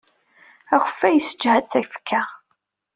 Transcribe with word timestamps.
Akeffay 0.75 1.13
yessejhad 1.15 1.65
tafekka. 1.71 2.21